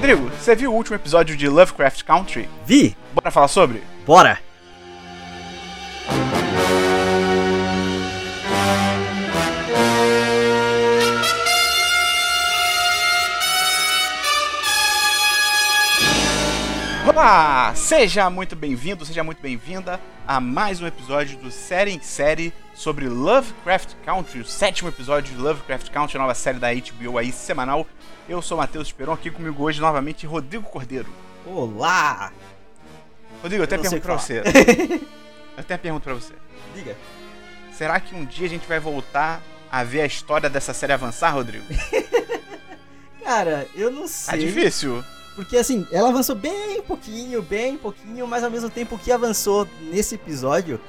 [0.00, 2.48] Rodrigo, você viu o último episódio de Lovecraft Country?
[2.64, 2.96] Vi!
[3.12, 3.82] Bora falar sobre?
[4.06, 4.38] Bora!
[17.06, 17.74] Olá!
[17.74, 23.06] Seja muito bem-vindo, seja muito bem-vinda a mais um episódio do Série em Série sobre
[23.06, 27.86] Lovecraft Country, o sétimo episódio de Lovecraft Country, a nova série da HBO aí semanal.
[28.30, 31.08] Eu sou Matheus Esperon, aqui comigo hoje novamente Rodrigo Cordeiro.
[31.44, 32.32] Olá!
[33.42, 34.38] Rodrigo, eu não pergunta pra você.
[35.58, 36.34] eu uma pergunta pra você.
[36.72, 36.96] Diga.
[37.72, 41.30] Será que um dia a gente vai voltar a ver a história dessa série avançar,
[41.30, 41.64] Rodrigo?
[43.24, 44.46] Cara, eu não Tá sei.
[44.46, 45.04] difícil.
[45.34, 50.14] Porque assim, ela avançou bem pouquinho, bem pouquinho, mas ao mesmo tempo que avançou nesse
[50.14, 50.80] episódio,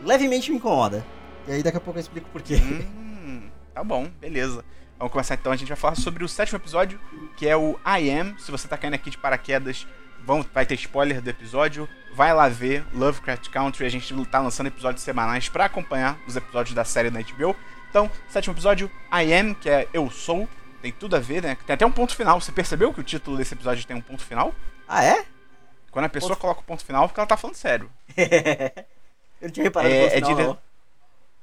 [0.00, 1.04] levemente me incomoda.
[1.48, 2.54] E aí daqui a pouco eu explico por quê.
[2.62, 3.42] Hum,
[3.74, 4.64] tá bom, beleza.
[5.00, 5.50] Vamos começar então.
[5.50, 7.00] A gente vai falar sobre o sétimo episódio,
[7.36, 8.38] que é o I Am.
[8.38, 9.86] Se você tá caindo aqui de paraquedas,
[10.26, 11.88] vão, vai ter spoiler do episódio.
[12.14, 13.86] Vai lá ver Lovecraft Country.
[13.86, 17.56] A gente tá lançando episódios semanais pra acompanhar os episódios da série da HBO.
[17.88, 20.46] Então, sétimo episódio, I Am, que é Eu Sou.
[20.82, 21.56] Tem tudo a ver, né?
[21.66, 22.38] Tem até um ponto final.
[22.40, 24.54] Você percebeu que o título desse episódio tem um ponto final?
[24.86, 25.24] Ah, é?
[25.90, 27.90] Quando a pessoa Ponto- coloca o ponto final, é porque ela tá falando sério.
[28.16, 28.24] eu
[29.42, 30.58] não tinha reparado É- no é final, dire-.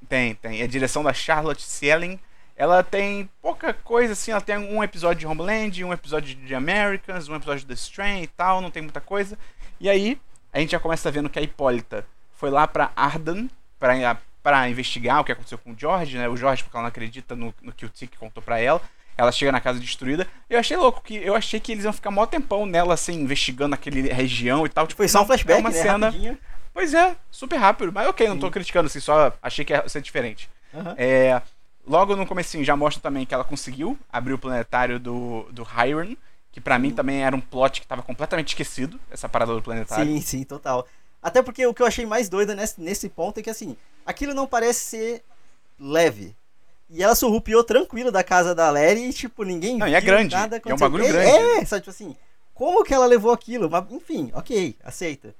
[0.08, 0.60] Tem, tem.
[0.60, 2.20] É a direção da Charlotte Sielen.
[2.58, 7.28] Ela tem pouca coisa assim, ela tem um episódio de Homeland, um episódio de Americans,
[7.28, 9.38] um episódio de The Strain e tal, não tem muita coisa.
[9.80, 10.20] E aí,
[10.52, 15.20] a gente já começa vendo que a Hipólita foi lá pra Arden pra, pra investigar
[15.20, 16.28] o que aconteceu com o George, né?
[16.28, 18.82] O George, porque ela não acredita no, no que o Tick contou pra ela.
[19.16, 20.26] Ela chega na casa destruída.
[20.50, 23.76] Eu achei louco, que eu achei que eles iam ficar mó tempão nela, assim, investigando
[23.76, 24.84] aquele região e tal.
[24.86, 25.76] Tipo, Foi só um não, flashback, é uma né?
[25.76, 26.06] cena.
[26.06, 26.38] Rapidinho.
[26.74, 27.92] Pois é, super rápido.
[27.92, 28.52] Mas ok, não tô Sim.
[28.52, 30.48] criticando, assim, só achei que ia ser diferente.
[30.74, 30.94] Aham.
[30.96, 31.40] É,
[31.88, 36.16] logo no comecinho já mostra também que ela conseguiu abrir o planetário do, do Hiron,
[36.52, 40.04] que pra mim também era um plot que tava completamente esquecido, essa parada do planetário.
[40.06, 40.86] Sim, sim, total.
[41.22, 44.34] Até porque o que eu achei mais doido nesse, nesse ponto é que assim, aquilo
[44.34, 45.22] não parece ser
[45.78, 46.36] leve.
[46.90, 50.34] E ela surrupiou tranquilo da casa da Larry e, tipo, ninguém Não, e é grande,
[50.34, 51.28] nada é um bagulho é, grande.
[51.60, 52.16] É, só tipo assim,
[52.54, 53.68] como que ela levou aquilo?
[53.68, 55.34] Mas, enfim, ok, aceita.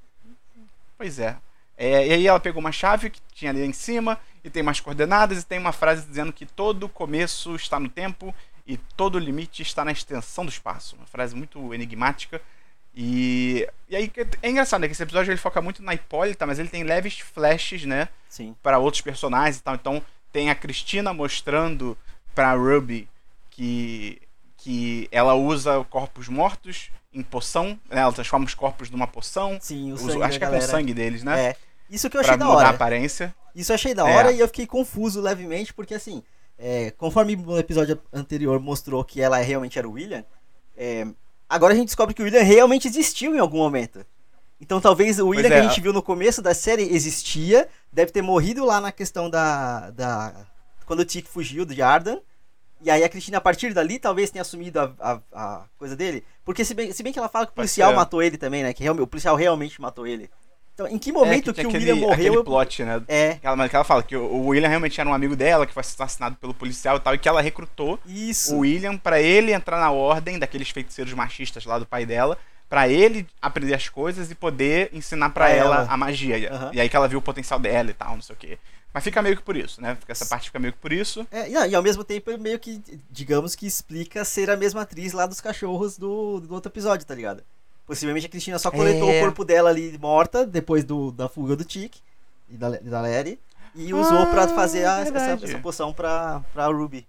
[0.99, 1.37] Pois é.
[1.79, 4.81] É, E aí ela pegou uma chave que tinha ali em cima, e tem umas
[4.81, 8.35] coordenadas, e tem uma frase dizendo que todo começo está no tempo
[8.67, 10.97] e todo limite está na extensão do espaço.
[10.97, 12.41] Uma frase muito enigmática.
[12.95, 14.11] E, e aí
[14.43, 14.89] é engraçado, né?
[14.89, 18.09] Que esse episódio ele foca muito na Hipólita, mas ele tem leves flashes, né?
[18.29, 18.55] Sim.
[18.63, 19.75] para outros personagens e tal.
[19.75, 20.03] Então
[20.33, 21.97] tem a Cristina mostrando
[22.35, 23.09] pra Ruby
[23.51, 24.21] que
[24.57, 28.01] que ela usa corpos mortos em poção, né?
[28.01, 29.57] ela transforma os corpos numa poção.
[29.61, 30.67] Sim, o Usa- sangue acho da que é com galera.
[30.71, 31.41] sangue deles, né?
[31.51, 31.57] É.
[31.91, 32.69] Isso que eu pra achei da mudar a hora.
[32.71, 33.35] aparência.
[33.55, 34.15] Isso eu achei da É.
[34.17, 36.23] hora e eu fiquei confuso levemente, porque assim,
[36.59, 40.25] é, conforme o episódio anterior mostrou que ela realmente era o William,
[40.77, 41.07] é,
[41.49, 44.05] agora a gente descobre que o William realmente existiu em algum momento.
[44.61, 48.11] Então talvez o William é, que a gente viu no começo da série existia, deve
[48.13, 49.91] ter morrido lá na questão da.
[49.91, 50.33] da
[50.85, 52.19] quando o Tick fugiu de Ardan.
[52.81, 56.25] E aí a Cristina, a partir dali, talvez tenha assumido a, a, a coisa dele.
[56.45, 58.73] Porque se bem, se bem que ela fala que o policial matou ele também, né?
[58.73, 60.31] Que o policial realmente matou ele.
[60.79, 62.33] Então, em que É, momento que, tem o aquele, William morreu?
[62.33, 63.03] aquele plot, né?
[63.09, 65.75] É, Ela, mas que ela fala que o William realmente era um amigo dela, que
[65.75, 68.55] foi assassinado pelo policial e tal, e que ela recrutou isso.
[68.55, 72.39] o William pra ele entrar na ordem daqueles feiticeiros machistas lá do pai dela,
[72.69, 75.87] pra ele aprender as coisas e poder ensinar pra Pra ela, ela.
[75.91, 76.49] a magia.
[76.53, 76.71] Aham.
[76.73, 78.57] E aí que ela viu o potencial dela e tal, não sei o quê.
[78.95, 79.99] Mas fica meio que por isso, né?
[80.07, 81.27] Essa parte fica meio que por isso.
[81.33, 82.81] É, e, não, e ao mesmo tempo, ele meio que,
[83.11, 87.15] digamos que explica ser a mesma atriz lá dos cachorros do, do outro episódio, tá
[87.15, 87.43] ligado?
[87.89, 89.19] Possivelmente a Cristina só coletou É.
[89.19, 91.97] o corpo dela ali morta, depois do, da fuga do Tick
[92.49, 93.39] e da, da Larry,
[93.75, 97.05] e usou pra Ah, fazer a- essa, essa poção pra, pra Ruby.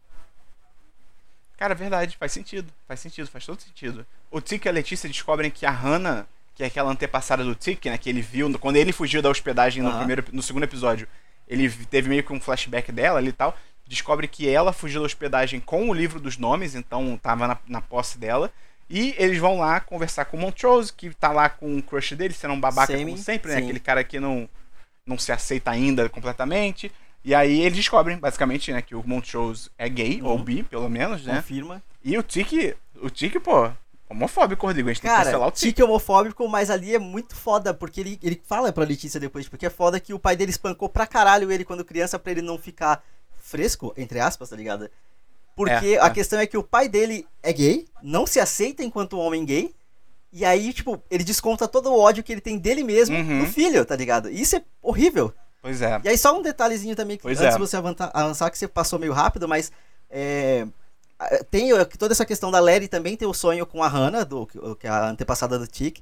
[1.57, 2.71] Cara, é verdade, faz sentido.
[2.87, 4.05] Faz sentido, faz todo sentido.
[4.31, 6.25] O Tick e a Letícia descobrem que a Hannah,
[6.55, 7.97] que é aquela antepassada do Tick, né?
[7.97, 11.07] Que ele viu quando ele fugiu da hospedagem no, primeiro, no segundo episódio.
[11.47, 13.57] Ele teve meio que um flashback dela ali e tal.
[13.85, 17.81] Descobre que ela fugiu da hospedagem com o livro dos nomes, então tava na, na
[17.81, 18.51] posse dela.
[18.89, 22.33] E eles vão lá conversar com o Montrose, que tá lá com o crush dele,
[22.33, 23.57] sendo um babaca Sammy, como sempre, né?
[23.57, 23.63] sim.
[23.63, 24.49] Aquele cara que não,
[25.05, 26.91] não se aceita ainda completamente.
[27.23, 30.43] E aí eles descobrem, basicamente, né, que o Montrose é gay, ou Uhum.
[30.43, 31.35] bi, pelo menos, né?
[31.35, 31.83] Confirma.
[32.03, 33.69] E o Tiki, o Tiki, pô,
[34.09, 34.89] homofóbico, Rodrigo.
[34.89, 35.67] A gente tem que cancelar Cara, o Tiki.
[35.73, 39.47] Tick é homofóbico, mas ali é muito foda, porque ele, ele fala pra Letícia depois,
[39.47, 42.41] porque é foda que o pai dele espancou pra caralho ele quando criança pra ele
[42.41, 43.03] não ficar
[43.37, 44.89] fresco, entre aspas, tá ligado?
[45.59, 46.09] Porque É, a é.
[46.09, 49.75] questão é que o pai dele é gay, não se aceita enquanto um homem gay,
[50.31, 53.39] e aí, tipo, ele desconta todo o ódio que ele tem dele mesmo Uhum.
[53.39, 54.29] no filho, tá ligado?
[54.29, 55.33] E isso é horrível.
[55.61, 55.99] Pois é.
[56.05, 57.57] E aí, só um detalhezinho também, que Pois antes é.
[57.57, 59.69] de você avançar, que você passou meio rápido, mas
[60.09, 60.65] é,
[61.51, 64.47] tem toda essa questão da Larry também tem o sonho com a Hannah, do,
[64.79, 65.99] que é a antepassada do Tick.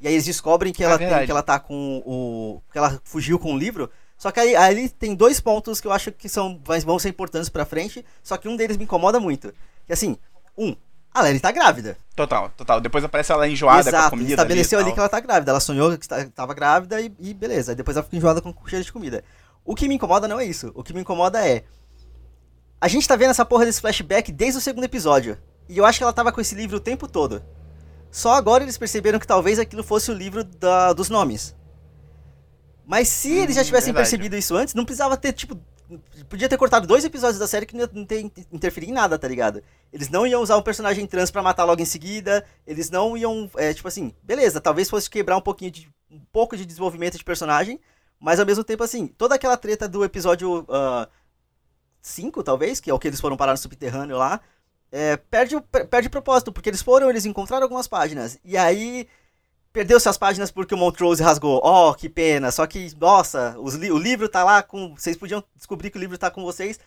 [0.00, 2.62] E aí eles descobrem que É ela, tem, que ela tá com o.
[2.70, 3.90] que ela fugiu com o livro.
[4.20, 7.48] Só que aí, aí tem dois pontos que eu acho que são, vão ser importantes
[7.48, 8.04] pra frente.
[8.22, 9.50] Só que um deles me incomoda muito.
[9.86, 10.18] Que assim,
[10.58, 10.76] um,
[11.10, 11.96] a Larry tá grávida.
[12.14, 12.82] Total, total.
[12.82, 14.30] Depois aparece ela enjoada com a Exato, comida.
[14.32, 15.52] estabeleceu ali, ali, que ela tá grávida.
[15.52, 17.72] Ela sonhou que tava grávida e, e beleza.
[17.72, 19.24] Aí Depois ela fica enjoada com cheiro de comida.
[19.64, 20.70] O que me incomoda não é isso.
[20.74, 21.64] O que me incomoda é.
[22.78, 25.38] A gente tá vendo essa porra desse flashback desde o segundo episódio.
[25.66, 27.42] E eu acho que ela tava com esse livro o tempo todo.
[28.10, 31.54] Só agora eles perceberam que talvez aquilo fosse o livro da- dos nomes.
[32.90, 34.10] Mas se eles já Hum, tivessem verdade.
[34.10, 35.56] percebido isso antes, não precisava ter, tipo.
[36.28, 39.16] Podia ter cortado dois episódios da série que não ia ter inter- interferir em nada,
[39.18, 39.62] tá ligado?
[39.92, 42.44] Eles não iam usar um personagem trans pra matar logo em seguida.
[42.66, 43.48] Eles não iam.
[43.56, 45.88] é, tipo assim, beleza, talvez fosse quebrar um pouquinho de.
[46.10, 47.78] um pouco de desenvolvimento de personagem.
[48.18, 50.66] Mas ao mesmo tempo, assim, toda aquela treta do episódio
[52.02, 54.40] 5, talvez, que é o que eles foram parar no subterrâneo lá,
[54.90, 58.38] é, perde, perde propósito, porque eles foram, eles encontraram algumas páginas.
[58.44, 59.06] E aí.
[59.72, 61.60] Perdeu-se as páginas porque o Montrose rasgou.
[61.64, 62.50] Oh, que pena.
[62.50, 64.94] Só que, nossa, os li- o livro tá lá com.
[64.96, 66.78] Vocês podiam descobrir que o livro tá com vocês.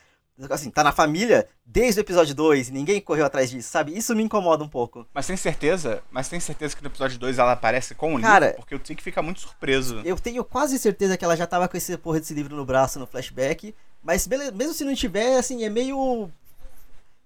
[0.50, 3.96] Assim, tá na família desde o episódio 2 e ninguém correu atrás disso, sabe?
[3.96, 5.06] Isso me incomoda um pouco.
[5.14, 6.02] Mas tem certeza?
[6.10, 8.60] Mas tem certeza que no episódio 2 ela aparece com o Cara, livro?
[8.62, 10.02] Porque o Tick fica muito surpreso.
[10.04, 12.98] Eu tenho quase certeza que ela já tava com esse porra desse livro no braço
[12.98, 13.76] no flashback.
[14.02, 16.30] Mas beleza, mesmo se não tiver, assim, é meio.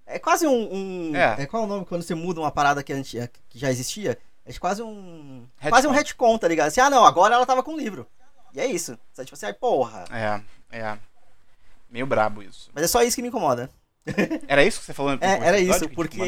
[0.05, 0.73] É quase um.
[1.11, 1.45] um- É.
[1.45, 4.17] Qual é o nome quando você muda uma parada que, anti- que já existia?
[4.47, 5.45] É quase um.
[5.57, 5.75] Retcon.
[5.75, 6.67] Quase um retcon, tá ligado?
[6.67, 8.07] Assim, ah não, agora ela tava com o livro.
[8.53, 8.97] E é isso.
[9.13, 10.05] Sabe, tipo assim, ai, porra.
[10.09, 10.97] É, é.
[11.89, 12.69] Meio brabo isso.
[12.73, 13.69] Mas é só isso que me incomoda.
[14.47, 16.21] Era isso que você falou no É, era isso, porque-?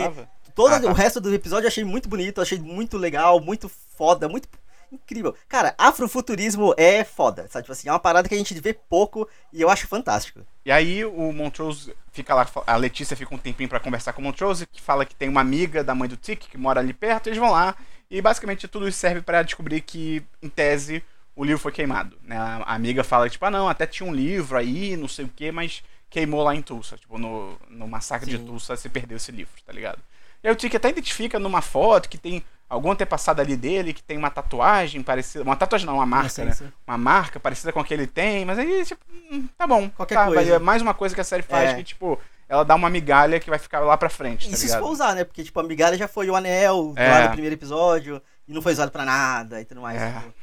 [0.53, 0.87] Todo Ah, tá.
[0.89, 4.49] o resto do episódio eu achei muito bonito, achei muito legal, muito foda, muito
[4.91, 5.33] incrível.
[5.47, 7.63] Cara, afrofuturismo é foda, sabe?
[7.63, 10.41] Tipo assim, é uma parada que a gente vê pouco e eu acho fantástico.
[10.65, 14.25] E aí o Montrose fica lá, a Letícia fica um tempinho pra conversar com o
[14.25, 17.27] Montrose, que fala que tem uma amiga da mãe do Tick que mora ali perto,
[17.27, 17.75] e eles vão lá
[18.09, 21.03] e basicamente tudo isso serve pra descobrir que, em tese,
[21.35, 22.17] o livro foi queimado.
[22.23, 22.37] Né?
[22.37, 25.51] A amiga fala, tipo, ah não, até tinha um livro aí, não sei o que,
[25.51, 26.97] mas queimou lá em Tulsa.
[26.97, 28.45] Tipo, no, no massacre de Sim.
[28.45, 29.99] Tulsa se perdeu esse livro, tá ligado?
[30.43, 34.01] E aí o Tick até identifica numa foto que tem algum antepassado ali dele que
[34.01, 35.43] tem uma tatuagem parecida.
[35.43, 36.55] Uma tatuagem não, uma marca, né?
[36.87, 39.01] Uma marca parecida com a que ele tem, mas aí, tipo,
[39.31, 39.89] hum, tá bom.
[39.89, 40.55] Qualquer tá, coisa.
[40.55, 41.75] é mais uma coisa que a série faz É.
[41.75, 42.19] que, tipo,
[42.49, 45.13] ela dá uma migalha que vai ficar lá pra frente, tá Isso se for usar,
[45.15, 45.23] né?
[45.23, 47.07] Porque, tipo, a migalha já foi o anel É.
[47.09, 50.01] lá no primeiro episódio e não foi usado pra nada e tudo mais.
[50.01, 50.11] É.
[50.13, 50.33] tipo,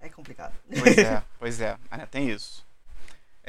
[0.00, 0.54] É complicado.
[0.80, 1.76] Pois é, pois é.
[1.90, 2.66] Ah, tem isso.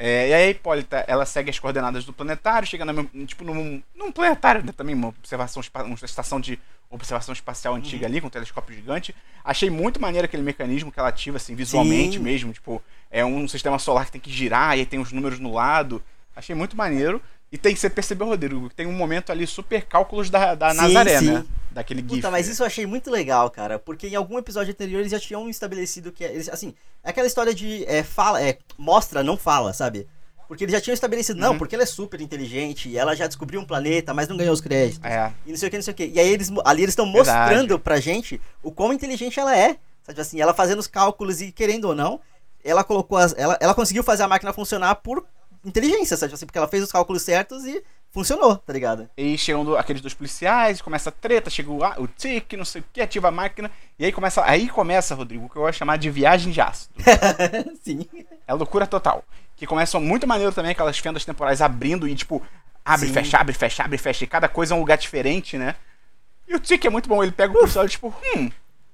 [0.02, 3.82] É, e aí a Hipólita, ela segue as coordenadas do planetário, chega na, tipo, num,
[3.94, 8.30] num planetário, né, também, uma, observação, uma estação de observação espacial antiga ali, com um
[8.30, 9.14] telescópio gigante.
[9.44, 12.22] Achei muito maneiro aquele mecanismo que ela ativa, assim, visualmente Sim.
[12.22, 15.38] mesmo, tipo, é um sistema solar que tem que girar, e aí tem os números
[15.38, 16.02] no lado.
[16.34, 17.20] Achei muito maneiro.
[17.52, 20.76] E tem, você percebeu, Rodrigo, que tem um momento ali super cálculos da, da Sim,
[20.76, 21.32] Nazaré, sim.
[21.32, 21.44] né?
[21.72, 22.16] Daquele GIF.
[22.16, 23.78] Puta, mas isso eu achei muito legal, cara.
[23.78, 26.22] Porque em algum episódio anterior eles já tinham estabelecido que.
[26.24, 30.06] Eles, assim, é aquela história de é, fala, é, mostra, não fala, sabe?
[30.46, 31.58] Porque eles já tinham estabelecido, não, Uhum.
[31.58, 34.60] porque ela é super inteligente e ela já descobriu um planeta, mas não ganhou os
[34.60, 35.04] créditos.
[35.04, 36.06] É, E não sei o que, não sei o que.
[36.06, 39.76] E aí eles, ali eles estão mostrando pra gente o quão inteligente ela é.
[40.02, 42.20] Sabe assim, ela fazendo os cálculos e querendo ou não,
[42.64, 45.24] ela colocou as, ela, ela conseguiu fazer a máquina funcionar por
[45.64, 49.08] inteligência, sabe assim, porque ela fez os cálculos certos e funcionou, tá ligado?
[49.16, 52.84] E chegam aqueles dois policiais, começa a treta, chega o, o tic, não sei o
[52.92, 53.70] que, ativa a máquina.
[53.98, 56.94] E aí começa, aí começa, Rodrigo, o que eu vou chamar de viagem de ácido.
[57.82, 58.06] Sim.
[58.46, 59.24] É loucura total.
[59.56, 62.42] Que começa muito maneiro também, aquelas fendas temporais abrindo e tipo,
[62.84, 63.12] abre, Sim.
[63.12, 64.24] fecha, abre, fecha, abre, fecha.
[64.24, 65.76] E cada coisa é um lugar diferente, né?
[66.48, 68.50] E o Tic é muito bom, ele pega o policial e tipo, hum,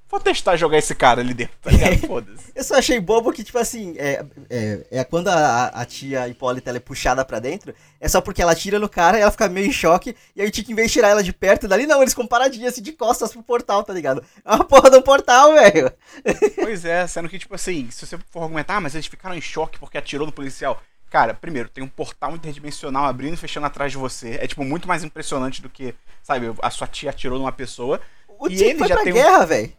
[0.09, 1.99] vou testar jogar esse cara ali dentro, tá ligado?
[2.07, 2.53] Foda-se.
[2.55, 6.71] Eu só achei bobo que, tipo assim, é, é, é quando a, a tia Hipólita
[6.71, 9.73] é puxada pra dentro, é só porque ela tira no cara, ela fica meio em
[9.73, 12.13] choque, e aí o Tiki, em vez de tirar ela de perto dali, não, eles
[12.13, 14.23] ficam paradinhos assim de costas pro portal, tá ligado?
[14.45, 15.93] É uma porra de um portal, velho.
[16.57, 19.41] Pois é, sendo que, tipo assim, se você for argumentar, ah, mas eles ficaram em
[19.41, 20.81] choque porque atirou no policial.
[21.11, 24.39] Cara, primeiro, tem um portal interdimensional abrindo e fechando atrás de você.
[24.41, 28.01] É, tipo, muito mais impressionante do que, sabe, a sua tia atirou numa pessoa.
[28.39, 29.73] O E Tiki ele já tem um- guerra, velho.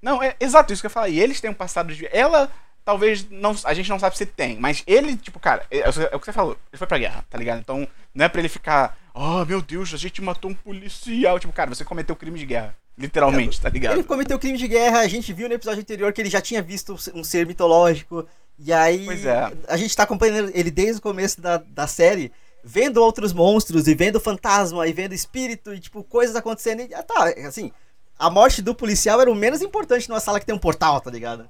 [0.00, 1.08] Não, é exato isso que eu falar.
[1.08, 2.08] E eles têm um passado de.
[2.12, 2.50] Ela,
[2.84, 6.20] talvez, não, a gente não sabe se tem, mas ele, tipo, cara, é, é o
[6.20, 7.58] que você falou, ele foi pra guerra, tá ligado?
[7.58, 11.38] Então, não é pra ele ficar, oh meu Deus, a gente matou um policial.
[11.38, 12.76] Tipo, cara, você cometeu crime de guerra.
[12.98, 13.94] Literalmente, tá ligado?
[13.94, 16.62] Ele cometeu crime de guerra, a gente viu no episódio anterior que ele já tinha
[16.62, 18.26] visto um ser mitológico,
[18.58, 19.52] e aí Pois é.
[19.68, 22.32] a gente tá acompanhando ele desde o começo da, da série,
[22.64, 27.02] vendo outros monstros, e vendo fantasma, e vendo espírito, e tipo, coisas acontecendo, e ah,
[27.02, 27.70] tá, assim,
[28.18, 31.10] a morte do policial era o menos importante numa sala que tem um portal, tá
[31.10, 31.48] ligado?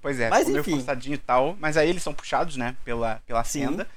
[0.00, 3.42] Pois é, Mas meio forçadinho e tal, mas aí eles são puxados, né, pela, pela
[3.44, 3.66] Sim.
[3.66, 3.88] fenda.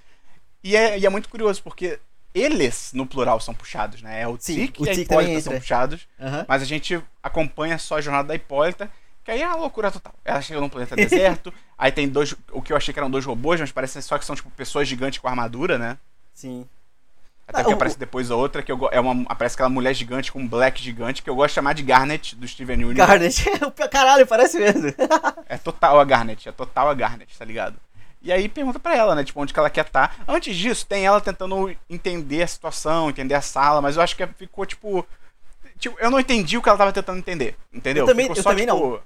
[0.63, 1.99] E é, e é muito curioso, porque
[2.33, 4.21] eles, no plural, são puxados, né?
[4.21, 6.07] É o Sim, Tic o e a Hipólita são puxados.
[6.19, 6.45] Aham.
[6.47, 8.91] Mas a gente acompanha só a jornada da Hipólita,
[9.23, 10.13] que aí é uma loucura total.
[10.23, 12.35] Ela chega num planeta deserto, aí tem dois.
[12.51, 14.87] O que eu achei que eram dois robôs, mas parece só que são tipo pessoas
[14.87, 15.97] gigantes com armadura, né?
[16.33, 16.67] Sim.
[17.49, 20.31] Até que o- aparece depois a outra, que eu, é uma, aparece aquela mulher gigante
[20.31, 23.43] com um black gigante, que eu gosto de chamar de Garnet, do Steven Universe.
[23.43, 23.43] Garnet.
[23.91, 24.93] Caralho, parece mesmo.
[25.49, 27.75] É total a Garnet, é total a Garnet, tá ligado?
[28.21, 30.15] E aí pergunta pra ela, né, tipo, onde que ela quer estar.
[30.27, 34.27] Antes disso, tem ela tentando entender a situação, entender a sala, mas eu acho que
[34.27, 35.05] ficou, tipo...
[35.79, 38.03] Tipo, eu não entendi o que ela tava tentando entender, entendeu?
[38.03, 38.99] Eu também- Ficou eu só, também tipo, É,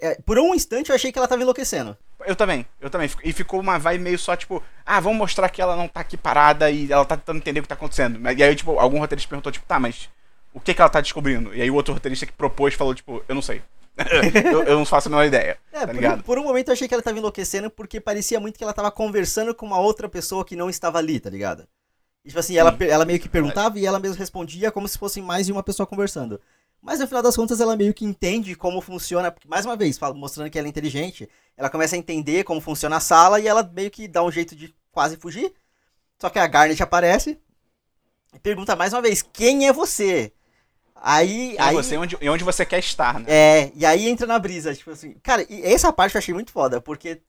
[0.00, 1.96] é, por um instante eu achei que ela tava enlouquecendo.
[2.24, 3.10] Eu também, eu também.
[3.24, 6.16] E ficou uma vibe meio só, tipo, ah, vamos mostrar que ela não tá aqui
[6.16, 8.20] parada e ela tá tentando entender o que tá acontecendo.
[8.30, 10.08] E aí, tipo, algum roteirista perguntou, tipo, tá, mas
[10.54, 11.54] o que que ela tá descobrindo?
[11.54, 13.62] E aí o outro roteirista que propôs falou, tipo, eu não sei.
[14.52, 16.72] eu, eu não faço a menor ideia, É, tá por, um, por um momento eu
[16.72, 20.08] achei que ela tava enlouquecendo porque parecia muito que ela tava conversando com uma outra
[20.08, 21.68] pessoa que não estava ali, tá ligado?
[22.24, 22.84] E, tipo assim, ela, Sim.
[22.84, 25.86] ela meio que perguntava e ela mesmo respondia como se fossem mais de uma pessoa
[25.86, 26.40] conversando.
[26.82, 29.96] Mas no final das contas ela meio que entende como funciona, porque, mais uma vez,
[29.96, 33.46] fala- mostrando que ela é inteligente, ela começa a entender como funciona a sala e
[33.46, 35.52] ela meio que dá um jeito de quase fugir.
[36.20, 37.38] Só que a Garnet aparece
[38.34, 40.32] e pergunta mais uma vez: quem é você?
[40.94, 41.54] Aí.
[41.54, 43.26] E aí você onde, e onde você quer estar, né?
[43.28, 45.14] é, e aí entra na brisa, tipo assim.
[45.22, 47.20] Cara, e essa parte eu achei muito foda, porque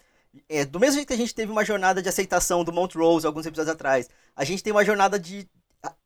[0.49, 3.45] é, do mesmo jeito que a gente teve uma jornada de aceitação do Montrose alguns
[3.45, 5.47] episódios atrás, a gente tem uma jornada de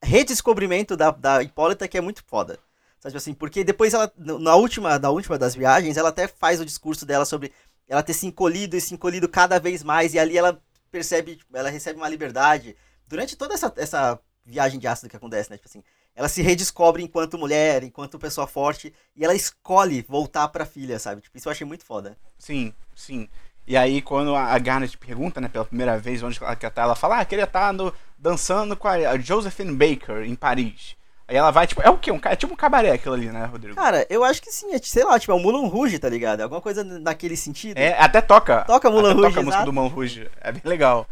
[0.03, 2.59] redescobrimento da, da Hipólita que é muito foda.
[2.99, 6.59] Sabe tipo assim, porque depois ela, na última, na última das viagens, ela até faz
[6.59, 7.51] o discurso dela sobre
[7.87, 10.61] ela ter se encolhido e se encolhido cada vez mais, e ali ela
[10.91, 12.75] percebe, tipo, ela recebe uma liberdade.
[13.07, 15.57] Durante toda essa, essa viagem de ácido que acontece, né?
[15.57, 15.83] Tipo assim,
[16.15, 21.21] ela se redescobre enquanto mulher, enquanto pessoa forte, e ela escolhe voltar pra filha, sabe?
[21.21, 22.17] Tipo, isso eu achei muito foda.
[22.39, 23.29] Sim, sim.
[23.67, 26.95] E aí, quando a Garnet pergunta, né, pela primeira vez onde ela quer estar, ela
[26.95, 30.95] fala, ah, queria estar no, dançando com a Josephine Baker em Paris.
[31.27, 32.11] Aí ela vai, tipo, é o quê?
[32.11, 33.75] Um, é tipo um cabaré aquilo ali, né, Rodrigo?
[33.75, 36.39] Cara, eu acho que sim, é, sei lá, tipo, é o Moulin Rouge, tá ligado?
[36.41, 37.77] Alguma coisa naquele sentido.
[37.77, 38.61] É, até toca.
[38.63, 39.65] Toca Moulin até Rouge, toca a música exato.
[39.65, 40.29] do Moulin Rouge.
[40.39, 41.05] É bem legal.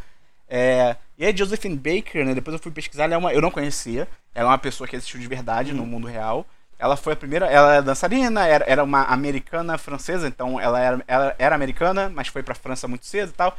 [0.47, 2.33] É, e a Josephine Baker, né?
[2.33, 3.33] Depois eu fui pesquisar, ela é uma.
[3.33, 4.07] Eu não conhecia.
[4.33, 5.77] Ela é uma pessoa que existiu de verdade Uhum.
[5.77, 6.45] no mundo real.
[6.77, 7.45] Ela foi a primeira.
[7.47, 12.27] Ela é dançarina, era, era uma americana francesa, então ela era, ela era americana, mas
[12.27, 13.57] foi pra França muito cedo e tal.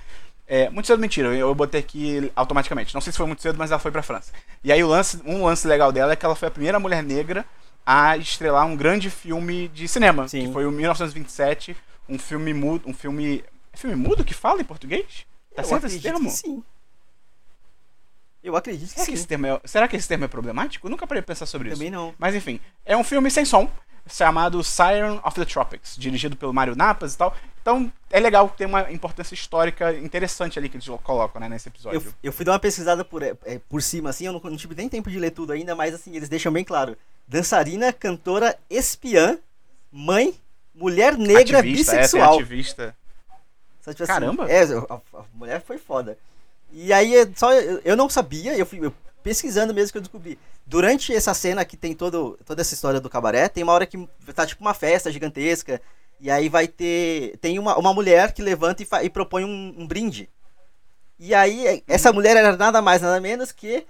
[0.49, 2.95] É, muito cedo, mentira, eu, eu botei aqui automaticamente.
[2.95, 4.33] Não sei se foi muito cedo, mas ela foi pra França.
[4.63, 7.03] E aí o lance, um lance legal dela é que ela foi a primeira mulher
[7.03, 7.45] negra
[7.85, 10.47] a estrelar um grande filme de cinema, Sim.
[10.47, 11.77] que foi o 1927,
[12.09, 15.25] um filme mudo, um filme, é filme mudo que fala em português?
[15.55, 16.29] Tá eu certo esse termo?
[16.29, 16.63] que sim.
[18.43, 19.15] Eu acredito que Será que, sim.
[19.15, 20.87] esse termo é, será que esse termo é problemático?
[20.87, 21.79] Eu nunca parei de pensar sobre isso.
[21.79, 22.15] Também não.
[22.17, 23.69] Mas enfim, é um filme sem som,
[24.09, 27.37] chamado Siren of the Tropics, dirigido pelo Mário Napas e tal.
[27.61, 32.01] Então é legal ter uma importância histórica interessante ali que eles colocam né, nesse episódio.
[32.01, 34.57] Eu, eu fui dar uma pesquisada por, é, é, por cima, assim, eu não, não
[34.57, 36.97] tive nem tempo de ler tudo ainda, mas assim, eles deixam bem claro.
[37.27, 39.39] Dançarina, cantora, espiã,
[39.91, 40.35] mãe,
[40.73, 42.35] mulher negra ativista, é, tem bissexual.
[42.35, 42.97] ativista.
[43.81, 44.51] Sabe, tipo Caramba.
[44.51, 46.17] é, a, a mulher foi foda.
[46.73, 50.03] E aí, é só eu, eu não sabia, eu fui eu pesquisando mesmo que eu
[50.03, 50.39] descobri.
[50.67, 54.09] Durante essa cena que tem todo, toda essa história do cabaré, tem uma hora que
[54.35, 55.81] tá tipo uma festa gigantesca.
[56.21, 57.37] E aí vai ter.
[57.41, 60.29] Tem uma, uma mulher que levanta e, fa- e propõe um, um brinde.
[61.19, 63.87] E aí, é, essa mulher era nada mais, nada menos que.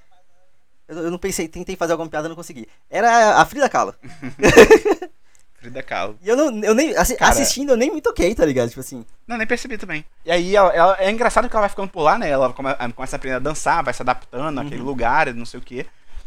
[0.89, 2.69] Eu, eu não pensei, tentei fazer alguma piada, não consegui.
[2.91, 3.95] Era a Frida Kahlo.
[5.59, 6.19] Frida Kahlo.
[6.23, 6.63] E eu não.
[6.63, 7.31] Eu nem, assi- Cara.
[7.33, 8.69] assistindo, eu nem me toquei, tá ligado?
[8.69, 9.05] Tipo assim.
[9.27, 10.05] Não, nem percebi também.
[10.25, 12.29] E aí ela, ela- é engraçado que ela vai ficando por lá, né?
[12.29, 14.87] Ela come- começa a aprender a dançar, vai se adaptando àquele Uhum.
[14.87, 15.87] lugar, não sei o quê.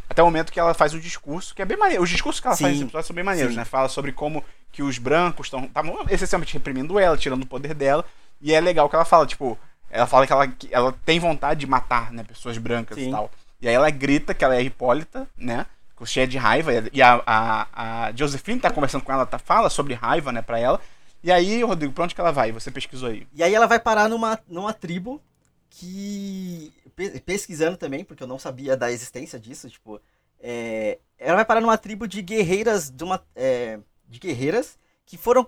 [0.09, 2.01] Até o momento que ela faz um discurso, que é bem maneiro.
[2.01, 2.71] Os discursos que ela faz Sim.
[2.71, 3.59] nesse episódio são bem maneiros, Sim.
[3.59, 3.65] né?
[3.65, 5.69] Fala sobre como que os brancos estão
[6.09, 8.03] essencialmente reprimindo ela, tirando o poder dela.
[8.41, 9.57] E é legal que ela fala, tipo,
[9.89, 13.11] ela fala que ela, que ela tem vontade de matar, né, pessoas brancas e Sim.
[13.11, 13.29] tal.
[13.61, 15.65] E aí ela grita que ela é Hipólita, né?
[16.05, 16.71] Cheia de raiva.
[16.93, 17.67] E a, a,
[18.07, 20.79] a Josephine tá conversando com ela, tá, fala sobre raiva, né, pra ela.
[21.21, 22.51] E aí, Rodrigo, pra onde que ela vai?
[22.53, 23.27] Você pesquisou aí.
[23.33, 25.21] E aí ela vai parar numa, numa tribo
[25.69, 26.73] que.
[26.95, 29.99] pe- Pesquisando também, porque eu não sabia da existência disso, tipo.
[30.39, 32.89] é, ela vai parar numa tribo de guerreiras.
[32.89, 35.47] De, uma, é, de guerreiras que foram.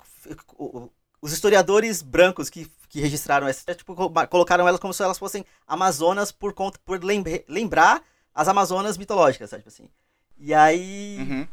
[1.21, 3.75] Os historiadores brancos que, que registraram essa.
[3.75, 6.79] Tipo, co- colocaram elas como se elas fossem Amazonas por conta.
[6.83, 8.01] por lembre- lembrar
[8.33, 9.61] as Amazonas mitológicas, sabe?
[9.63, 9.89] Tipo assim.
[10.39, 11.17] E aí.
[11.19, 11.47] Uhum.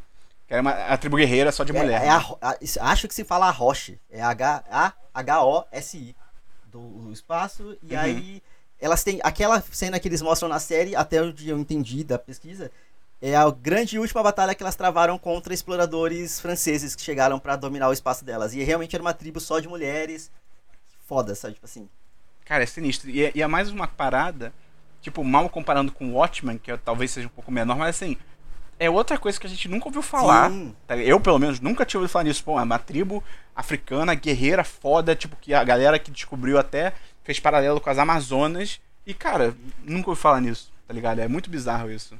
[0.48, 2.00] Era uma, a tribo guerreira só de É- mulher.
[2.00, 2.08] é né?
[2.08, 2.56] a Ro- a-
[2.90, 4.00] acho que se fala Roche.
[4.08, 6.16] É H- A- H-O-S-I.
[6.64, 7.76] Do, do espaço.
[7.82, 8.00] E Uhum.
[8.00, 8.42] aí.
[8.80, 9.20] Elas têm.
[9.22, 12.70] Aquela cena que eles mostram na série, até onde eu entendi da pesquisa,
[13.20, 17.56] é a grande e última batalha que elas travaram contra exploradores franceses que chegaram pra
[17.56, 18.54] dominar o espaço delas.
[18.54, 20.30] E realmente era uma tribo só de mulheres.
[21.06, 21.54] Foda, sabe?
[21.54, 21.88] Tipo assim.
[22.44, 23.10] Cara, é sinistro.
[23.10, 24.52] E, é- e é mais uma parada
[25.00, 28.16] tipo, mal comparando com Watchmen, que talvez seja um pouco menor, mas assim,
[28.78, 30.50] é outra coisa que a gente nunca ouviu falar.
[30.86, 30.96] Tá?
[30.96, 32.44] Eu, pelo menos, nunca tinha ouvido falar nisso.
[32.44, 33.22] Pô, é uma tribo
[33.54, 36.92] africana, guerreira, foda, tipo, que a galera que descobriu até
[37.24, 38.80] fez paralelo com as Amazonas.
[39.04, 41.18] E, cara, nunca ouvi falar nisso, tá ligado?
[41.18, 42.14] É muito bizarro isso.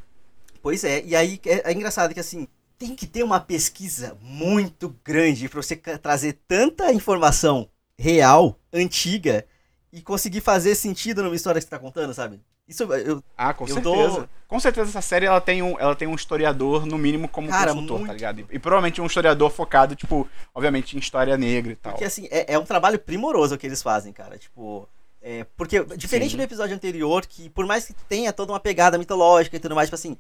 [0.63, 2.49] Pois é, e aí é, é engraçado que assim,
[2.79, 9.45] tem que ter uma pesquisa muito grande para você trazer tanta informação real, antiga,
[9.93, 12.41] e conseguir fazer sentido numa história que você tá contando, sabe?
[12.69, 13.23] Isso eu.
[13.37, 14.21] Ah, com eu certeza.
[14.21, 14.29] Tô...
[14.47, 17.73] Com certeza essa série ela tem um, ela tem um historiador, no mínimo, como Cara,
[17.73, 18.07] consultor, tá muito...
[18.09, 18.41] tá ligado?
[18.41, 21.93] E, e, provavelmente um historiador focado, tipo, obviamente, em história negra e tal.
[21.93, 24.37] Porque assim, é, é um trabalho primoroso que eles fazem, cara.
[24.39, 24.89] Tipo.
[25.21, 26.37] É, porque, diferente Sim.
[26.37, 29.89] do episódio anterior, que por mais que tenha toda uma pegada mitológica e tudo mais,
[29.89, 30.17] tipo assim,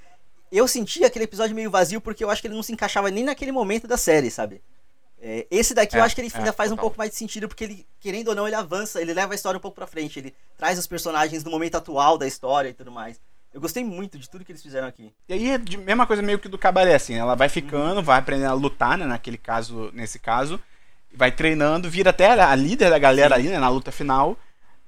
[0.50, 3.24] eu senti aquele episódio meio vazio porque eu acho que ele não se encaixava nem
[3.24, 4.60] naquele momento da série, sabe?
[5.20, 6.80] É, esse daqui é, eu acho que ele ainda é, faz total.
[6.80, 9.34] um pouco mais de sentido, porque ele, querendo ou não, ele avança, ele leva a
[9.34, 12.74] história um pouco pra frente, ele traz os personagens no momento atual da história e
[12.74, 13.20] tudo mais.
[13.52, 15.12] Eu gostei muito de tudo que eles fizeram aqui.
[15.28, 18.18] E aí é a mesma coisa meio que do cabaré, assim, ela vai ficando, vai
[18.18, 20.60] aprendendo a lutar, né, naquele caso, nesse caso,
[21.14, 23.40] vai treinando, vira até a líder da galera Sim.
[23.40, 24.36] ali, né, na luta final.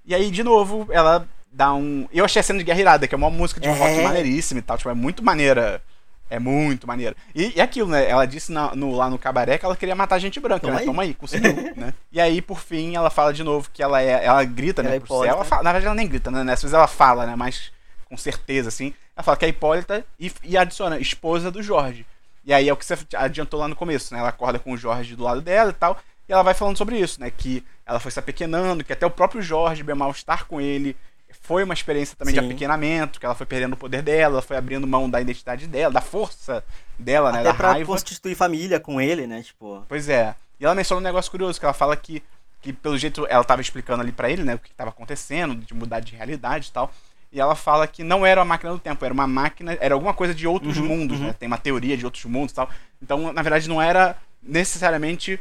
[0.04, 2.06] E aí, de novo, ela dá um.
[2.12, 3.72] Eu achei a cena de Guerra Irada, que é uma música de é.
[3.72, 5.82] rock maneiríssima e tal, tipo, é muito maneira
[6.30, 7.16] é muito maneiro.
[7.34, 8.08] E, e aquilo, né?
[8.08, 10.80] Ela disse na, no, lá no cabaré que ela queria matar gente branca, Toma né?
[10.80, 10.86] Aí.
[10.86, 11.92] Toma aí, conseguiu, né?
[12.12, 14.24] E aí, por fim, ela fala de novo que ela é.
[14.24, 14.96] Ela grita, ela né?
[14.96, 16.44] É por ela fala, na verdade, ela nem grita, né?
[16.44, 17.34] Nessa vez ela fala, né?
[17.34, 17.72] Mas
[18.08, 18.94] com certeza, assim.
[19.16, 22.06] Ela fala que é Hipólita e, e adiciona esposa do Jorge.
[22.44, 24.20] E aí é o que você adiantou lá no começo, né?
[24.20, 25.98] Ela acorda com o Jorge do lado dela e tal.
[26.28, 27.30] E ela vai falando sobre isso, né?
[27.30, 30.96] Que ela foi se apequenando, que até o próprio Jorge, bem mal estar com ele,
[31.50, 32.42] foi uma experiência também Sim.
[32.42, 35.66] de apequenamento, que ela foi perdendo o poder dela, ela foi abrindo mão da identidade
[35.66, 36.62] dela, da força
[36.96, 37.42] dela, Até né?
[37.42, 37.90] Da pra raiva.
[37.90, 39.42] constituir família com ele, né?
[39.42, 39.84] Tipo.
[39.88, 40.36] Pois é.
[40.60, 42.22] E ela menciona um negócio curioso, que ela fala que,
[42.62, 45.74] que pelo jeito, ela tava explicando ali para ele, né, o que estava acontecendo, de
[45.74, 46.88] mudar de realidade e tal.
[47.32, 50.14] E ela fala que não era uma máquina do tempo, era uma máquina, era alguma
[50.14, 51.26] coisa de outros uhum, mundos, uhum.
[51.26, 51.32] né?
[51.32, 52.70] Tem uma teoria de outros mundos e tal.
[53.02, 55.40] Então, na verdade, não era necessariamente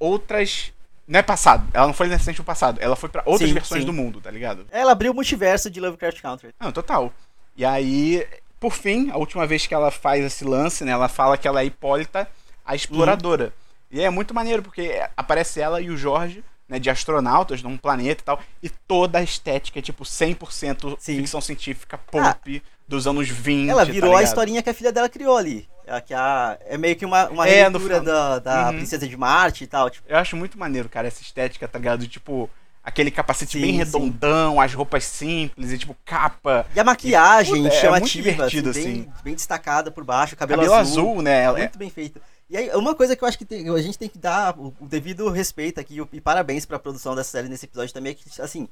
[0.00, 0.72] outras
[1.08, 1.66] não é passado.
[1.72, 2.78] Ela não foi necessariamente o passado.
[2.80, 3.86] Ela foi para outras sim, versões sim.
[3.86, 4.66] do mundo, tá ligado?
[4.70, 6.54] Ela abriu o multiverso de Lovecraft Country.
[6.60, 7.10] Não, total.
[7.56, 8.26] E aí,
[8.60, 10.92] por fim, a última vez que ela faz esse lance, né?
[10.92, 12.28] Ela fala que ela é Hipólita,
[12.64, 13.46] a exploradora.
[13.46, 13.98] Uhum.
[13.98, 16.78] E é muito maneiro, porque aparece ela e o Jorge, né?
[16.78, 18.40] De astronautas num planeta e tal.
[18.62, 21.16] E toda a estética é tipo 100% sim.
[21.16, 23.70] ficção científica, pop, ah, dos anos 20.
[23.70, 25.66] Ela virou tá a historinha que a filha dela criou ali.
[25.88, 28.76] É, que a, é meio que uma, uma é, releitura da, da uhum.
[28.76, 29.88] Princesa de Marte e tal.
[29.88, 30.06] Tipo.
[30.08, 32.06] Eu acho muito maneiro, cara, essa estética, tá ligado?
[32.06, 32.50] Tipo,
[32.84, 34.60] aquele capacete sim, bem redondão, sim.
[34.60, 36.66] as roupas simples e tipo capa.
[36.74, 38.92] E a maquiagem e, puta, chamativa, é muito divertido, assim, assim.
[38.92, 41.50] Bem, bem, destacada por baixo, cabelo, cabelo azul, azul, né?
[41.50, 41.78] Muito é...
[41.78, 42.20] bem feito.
[42.50, 44.74] E aí, uma coisa que eu acho que tem, a gente tem que dar o,
[44.80, 48.14] o devido respeito aqui e parabéns para a produção dessa série nesse episódio também, é
[48.14, 48.68] que, assim,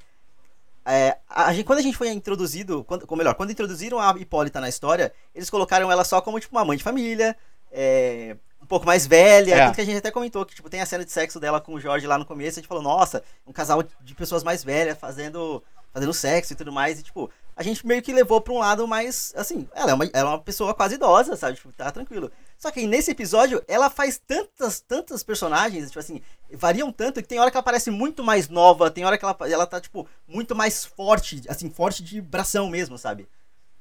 [0.87, 4.61] é, a gente, quando a gente foi introduzido, quando, ou melhor, quando introduziram a Hipólita
[4.61, 7.37] na história, eles colocaram ela só como, tipo, uma mãe de família,
[7.73, 9.71] é, um pouco mais velha, é.
[9.73, 11.81] que a gente até comentou, que, tipo, tem a cena de sexo dela com o
[11.81, 15.61] Jorge lá no começo, a gente falou, nossa, um casal de pessoas mais velhas fazendo,
[15.93, 18.87] fazendo sexo e tudo mais, e, tipo, a gente meio que levou pra um lado
[18.87, 22.31] mais, assim, ela é uma, ela é uma pessoa quase idosa, sabe, tipo, tá tranquilo.
[22.59, 26.21] Só que nesse episódio, ela faz tantas, tantas personagens, tipo assim,
[26.53, 29.35] variam tanto que tem hora que ela parece muito mais nova, tem hora que ela,
[29.51, 33.27] ela tá, tipo, muito mais forte, assim, forte de bração mesmo, sabe?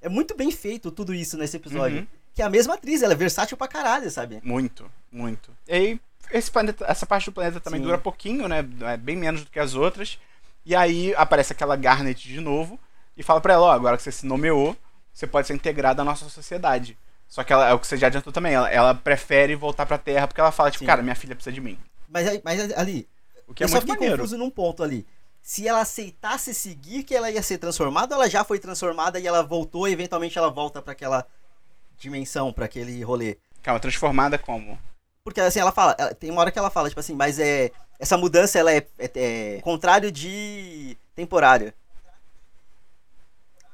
[0.02, 2.00] É muito bem feito tudo isso nesse episódio.
[2.00, 2.08] Uhum.
[2.34, 4.40] Que a mesma atriz, ela é versátil pra caralho, sabe?
[4.42, 5.52] Muito, muito.
[5.68, 7.86] E aí, esse planeta, essa parte do planeta também Sim.
[7.86, 8.60] dura pouquinho, né?
[8.82, 10.18] É bem menos do que as outras.
[10.66, 12.80] E aí aparece aquela Garnet de novo
[13.18, 14.76] e fala pra ela, ó, agora que você se nomeou,
[15.14, 16.98] você pode ser integrada à nossa sociedade.
[17.28, 19.98] Só que ela, é o que você já adiantou também, ela, ela prefere voltar pra
[19.98, 20.86] Terra porque ela fala, tipo, Sim.
[20.86, 21.78] cara, minha filha precisa de mim.
[22.08, 23.08] Mas, mas ali,
[23.48, 24.18] o que é eu muito só fiquei maneiro.
[24.18, 25.06] confuso num ponto ali.
[25.42, 29.28] Se ela aceitasse seguir que ela ia ser transformada, ou ela já foi transformada e
[29.28, 31.26] ela voltou e eventualmente ela volta para aquela
[31.98, 33.38] dimensão, para aquele rolê.
[33.62, 34.78] Calma, transformada como?
[35.24, 37.72] Porque assim, ela fala, ela, tem uma hora que ela fala, tipo assim, mas é.
[37.98, 39.12] Essa mudança ela é, é,
[39.58, 41.74] é contrário de temporário.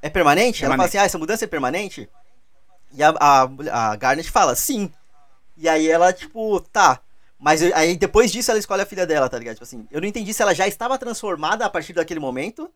[0.01, 0.61] É permanente?
[0.61, 0.65] permanente?
[0.65, 2.09] Ela fala assim, ah, essa mudança é permanente?
[2.93, 4.91] E a, a, a Garnet fala, sim.
[5.55, 6.99] E aí ela, tipo, tá.
[7.39, 9.55] Mas aí depois disso ela escolhe a filha dela, tá ligado?
[9.55, 12.71] Tipo assim, eu não entendi se ela já estava transformada a partir daquele momento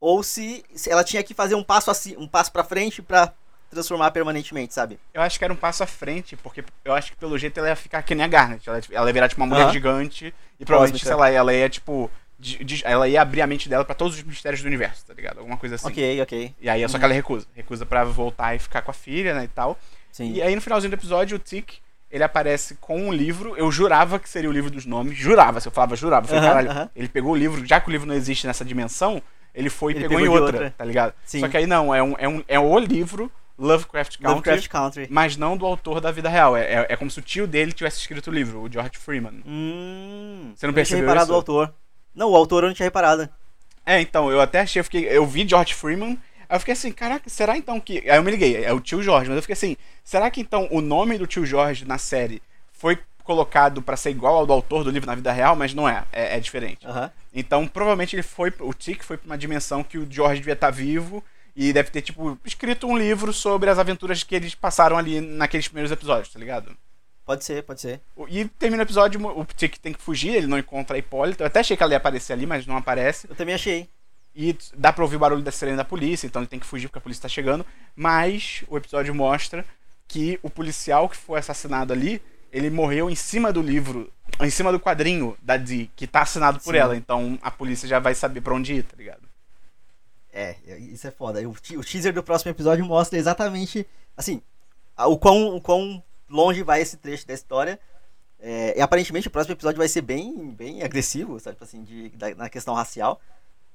[0.00, 3.32] ou se, se ela tinha que fazer um passo assim, um passo para frente para
[3.70, 4.98] transformar permanentemente, sabe?
[5.12, 7.68] Eu acho que era um passo à frente, porque eu acho que pelo jeito ela
[7.68, 8.66] ia ficar que nem a Garnet.
[8.66, 12.10] Ela, ela ia virar tipo uma mulher gigante e provavelmente, sei lá, ela ia tipo
[12.38, 15.14] de, de, ela ia abrir a mente dela para todos os mistérios do universo, tá
[15.14, 15.38] ligado?
[15.38, 15.88] Alguma coisa assim.
[15.88, 16.54] Ok, ok.
[16.60, 17.46] E aí, só que ela recusa.
[17.54, 19.78] Recusa para voltar e ficar com a filha, né, e tal.
[20.12, 20.32] Sim.
[20.32, 21.74] E aí, no finalzinho do episódio, o Tic,
[22.10, 23.56] ele aparece com um livro.
[23.56, 25.16] Eu jurava que seria o livro dos nomes.
[25.16, 26.24] Jurava, se eu falava, jurava.
[26.24, 26.90] Eu falei, uh -huh, caralho, uh -huh.
[26.94, 29.22] ele pegou o livro, já que o livro não existe nessa dimensão,
[29.54, 30.74] ele foi e pegou em pegou de outra, outra.
[30.76, 31.14] tá ligado?
[31.24, 31.40] Sim.
[31.40, 35.06] Só que aí não, é, um, é, um, é o livro Lovecraft Country, Lovecraft Country.
[35.10, 36.56] mas não do autor da vida real.
[36.56, 39.42] É, é, é como se o tio dele tivesse escrito o livro, o George Freeman.
[39.46, 41.32] Hum, Você não eu percebeu isso?
[41.32, 41.74] o autor.
[42.16, 43.28] Não, o autor eu não tinha reparado.
[43.84, 46.90] É, então, eu até achei, eu, fiquei, eu vi George Freeman, aí eu fiquei assim,
[46.90, 47.98] caraca, será então que.
[48.10, 50.66] Aí eu me liguei, é o tio Jorge, mas eu fiquei assim, será que então
[50.72, 54.84] o nome do tio Jorge na série foi colocado pra ser igual ao do autor
[54.84, 56.86] do livro na vida real, mas não é, é, é diferente.
[57.34, 60.70] Então, provavelmente ele foi, o Tic foi pra uma dimensão que o George devia estar
[60.70, 61.22] vivo
[61.54, 65.66] e deve ter, tipo, escrito um livro sobre as aventuras que eles passaram ali naqueles
[65.66, 66.76] primeiros episódios, tá ligado?
[67.26, 68.00] Pode ser, pode ser.
[68.28, 71.42] E termina o episódio, o Tic tem que fugir, ele não encontra a Hipólita.
[71.42, 73.28] Eu até achei que ela ia aparecer ali, mas não aparece.
[73.28, 73.88] Eu também achei.
[74.32, 76.86] E dá pra ouvir o barulho da sirene da polícia, então ele tem que fugir
[76.86, 77.66] porque a polícia tá chegando.
[77.96, 79.64] Mas o episódio mostra
[80.06, 84.70] que o policial que foi assassinado ali, ele morreu em cima do livro, em cima
[84.70, 86.80] do quadrinho da Dee, que tá assinado por Sim.
[86.80, 86.96] ela.
[86.96, 89.26] Então a polícia já vai saber pra onde ir, tá ligado?
[90.32, 91.40] É, isso é foda.
[91.48, 93.84] O, o teaser do próximo episódio mostra exatamente,
[94.16, 94.40] assim,
[94.96, 97.78] o quão, o quão longe vai esse trecho da história.
[98.38, 102.10] É, e aparentemente o próximo episódio vai ser bem, bem agressivo, sabe, tipo assim, de,
[102.10, 103.20] da- na questão racial.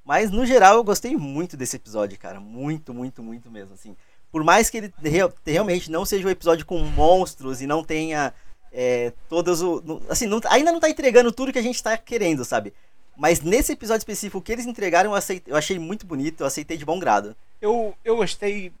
[0.04, 2.40] Mas no geral eu gostei muito desse episódio, cara.
[2.40, 3.96] Muito, muito, muito mesmo, assim.
[4.30, 8.32] Por mais que ele real- realmente não seja um episódio com monstros e não tenha
[8.72, 9.82] é, todos o.
[10.08, 12.72] Assim, não- ainda não tá entregando tudo que a gente tá querendo, sabe?
[13.16, 16.76] Mas nesse episódio específico, que eles entregaram eu, aceit- eu achei muito bonito, eu aceitei
[16.78, 17.36] de bom grado.
[17.60, 18.72] Eu, eu gostei.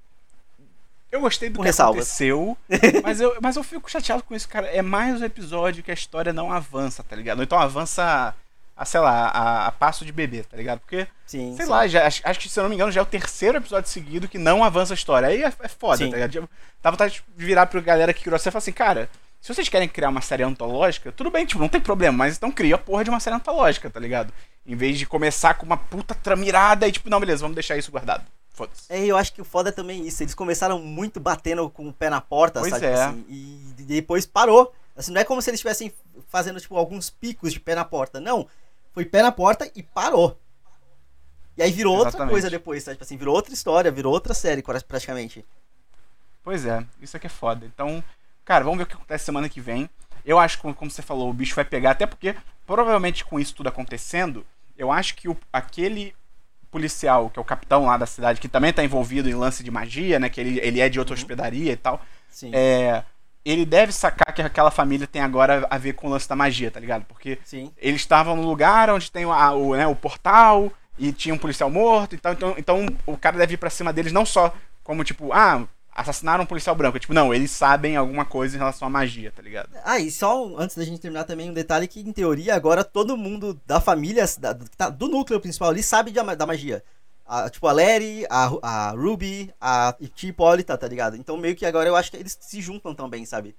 [1.12, 2.06] Eu gostei do Com que ressalvas.
[2.06, 2.56] aconteceu,
[3.04, 4.66] mas eu, mas eu fico chateado com isso, cara.
[4.68, 7.38] É mais um episódio que a história não avança, tá ligado?
[7.38, 8.34] Ou então avança,
[8.74, 10.80] a, sei lá, a, a passo de bebê, tá ligado?
[10.80, 11.54] Porque Sim.
[11.54, 11.70] Sei sim.
[11.70, 13.90] lá, já, acho, acho que se eu não me engano já é o terceiro episódio
[13.90, 15.28] seguido que não avança a história.
[15.28, 16.10] Aí é, é foda, Sim.
[16.10, 16.48] tá ligado?
[16.82, 19.68] Dá vontade de virar pra galera que criou série e falar assim, cara, se vocês
[19.68, 22.78] querem criar uma série antológica, tudo bem, tipo, não tem problema, mas então cria a
[22.78, 24.32] porra de uma série antológica, tá ligado?
[24.64, 27.90] Em vez de começar com uma puta tramirada e tipo, não, beleza, vamos deixar isso
[27.90, 28.24] guardado.
[28.62, 28.92] Foda-se.
[28.92, 30.22] É, eu acho que o foda é também isso.
[30.22, 32.86] Eles começaram muito batendo com o pé na porta, Pois sabe?
[32.86, 32.94] é.
[32.94, 34.72] assim, e depois parou.
[34.96, 35.92] Assim, não é como se eles estivessem
[36.28, 38.20] fazendo, tipo, alguns picos de pé na porta.
[38.20, 38.46] Não.
[38.92, 40.38] Foi pé na porta e parou.
[41.56, 42.32] E aí virou outra Exatamente.
[42.32, 42.96] coisa depois, sabe?
[42.96, 45.44] Tipo assim, virou outra história, virou outra série, praticamente.
[46.42, 47.66] Pois é, isso aqui é foda.
[47.66, 48.02] Então,
[48.44, 49.88] cara, vamos ver o que acontece semana que vem.
[50.24, 52.34] Eu acho que, como você falou, o bicho vai pegar, até porque,
[52.66, 54.46] provavelmente com isso tudo acontecendo,
[54.76, 56.14] eu acho que o, aquele
[56.72, 59.70] policial, que é o capitão lá da cidade, que também tá envolvido em lance de
[59.70, 60.28] magia, né?
[60.28, 62.00] Que ele, ele é de outra hospedaria e tal.
[62.28, 62.50] Sim.
[62.52, 63.04] É,
[63.44, 66.70] ele deve sacar que aquela família tem agora a ver com o lance da magia,
[66.70, 67.04] tá ligado?
[67.04, 67.70] Porque Sim.
[67.76, 71.38] eles estavam no lugar onde tem o, a- o, né, o portal e tinha um
[71.38, 74.54] policial morto, então, então, então o cara deve ir pra cima deles não só
[74.84, 75.62] como tipo, ah,
[75.94, 76.96] assassinaram um policial branco.
[76.96, 79.70] É Tipo, não, eles sabem alguma coisa em relação à magia, tá ligado?
[79.84, 82.82] Ah, e só um- antes da gente terminar também um detalhe que, em teoria, agora
[82.82, 86.82] todo mundo da família, da- do, tá- do núcleo principal ali, sabe de da magia.
[87.26, 91.16] A- tipo, a Larry, a, a Ruby, a Hipólita, tá ligado?
[91.16, 93.54] Então meio que agora eu acho que eles se juntam também, sabe?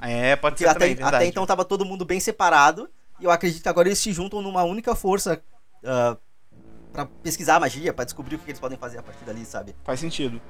[0.00, 1.16] É, pode Porque ser até, também, verdade.
[1.16, 2.88] até então tava todo mundo bem separado,
[3.18, 5.42] e eu acredito que agora eles se juntam numa única força
[5.84, 6.16] ah,
[6.92, 9.74] pra pesquisar a magia, pra descobrir o que eles podem fazer a partir dali, sabe?
[9.84, 10.40] Faz sentido.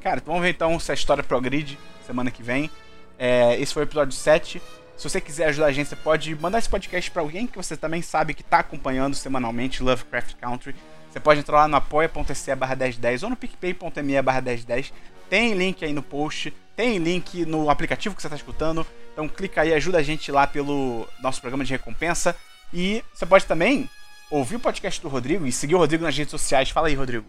[0.00, 2.70] Cara, vamos ver então se a história progride semana que vem.
[3.18, 4.62] É, esse foi o episódio 7.
[4.96, 7.76] Se você quiser ajudar a gente, você pode mandar esse podcast pra alguém que você
[7.76, 10.74] também sabe que tá acompanhando semanalmente Lovecraft Country.
[11.10, 14.92] Você pode entrar lá no apoia.se barra 1010 ou no picpay.me barra 1010.
[15.28, 18.86] Tem link aí no post, tem link no aplicativo que você tá escutando.
[19.12, 22.34] Então clica aí, ajuda a gente lá pelo nosso programa de recompensa.
[22.72, 23.88] E você pode também
[24.30, 26.70] ouvir o podcast do Rodrigo e seguir o Rodrigo nas redes sociais.
[26.70, 27.26] Fala aí, Rodrigo.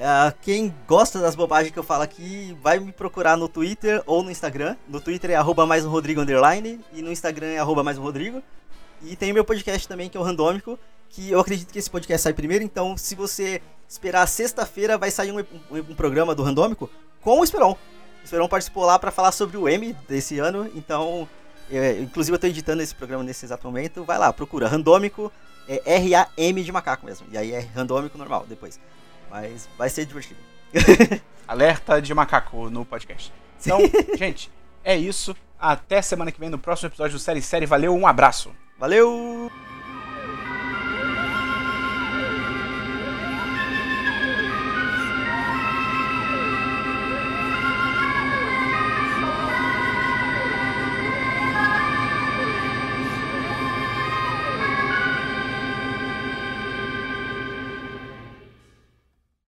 [0.00, 4.22] Ah, quem gosta das bobagens que eu falo aqui, vai me procurar no Twitter ou
[4.22, 4.76] no Instagram.
[4.88, 8.02] No Twitter é arroba mais um Rodrigo underline e no Instagram é arroba mais um
[8.02, 8.42] Rodrigo.
[9.02, 10.78] E tem meu podcast também, que é o Randômico,
[11.10, 15.30] que eu acredito que esse podcast sai primeiro, então se você esperar sexta-feira, vai sair
[15.30, 17.72] um, um- um programa do Randômico com o Esperon.
[17.72, 21.28] O Esperon participou lá para falar sobre o M desse ano, então,
[21.70, 25.30] é, inclusive eu tô editando esse programa nesse exato momento, vai lá, procura Randômico,
[25.68, 28.80] é R-A-M de macaco mesmo, e aí é Randômico normal depois.
[29.34, 30.38] Mas vai ser divertido.
[31.48, 33.32] Alerta de macaco no podcast.
[33.60, 33.80] Então,
[34.16, 34.48] gente,
[34.84, 35.36] é isso.
[35.58, 37.66] Até semana que vem no próximo episódio do Série Série.
[37.66, 38.52] Valeu, um abraço.
[38.78, 39.50] Valeu!